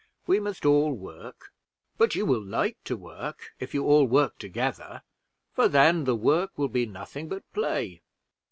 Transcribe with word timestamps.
We 0.25 0.39
must 0.39 0.65
all 0.65 0.93
work 0.93 1.53
but 1.99 2.15
you 2.15 2.25
will 2.25 2.43
like 2.43 2.83
to 2.85 2.97
work 2.97 3.53
if 3.59 3.75
you 3.75 3.85
all 3.85 4.05
work 4.07 4.39
together, 4.39 5.03
for 5.53 5.67
then 5.67 6.05
the 6.05 6.15
work 6.15 6.57
will 6.57 6.69
be 6.69 6.87
nothing 6.87 7.27
but 7.29 7.43
play. 7.53 8.01